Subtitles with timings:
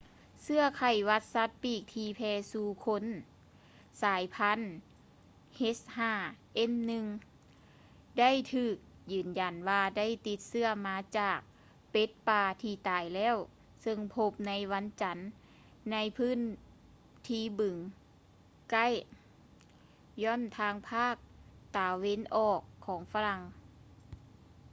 [0.43, 3.03] ເຊື້ອໄຂ້ຫວັດສັດປີກທີ່ແຜ່ສູ່ຄົນ
[4.01, 4.59] ສາຍພັນ
[5.57, 6.91] h5n1
[8.19, 8.77] ໄດ້ຖືກ
[9.11, 11.39] ຢືນຢັນວ່າໄດ້ຕິດເຊື້ອມາຈາກ
[11.91, 13.35] ເປັດປ່າທີ່ຕາຍແລ້ວ
[13.81, 15.17] ເຊິ່ງພົບໃນວັນຈັນ
[15.91, 16.39] ໃນພື້ນ
[17.27, 17.77] ທີ່ບຶງ
[18.71, 18.87] ໃກ້
[20.21, 21.15] lyon ທາງພາກ
[21.75, 23.41] ຕາເວັນອອກຂອງປະເທດຝຣັ່ງ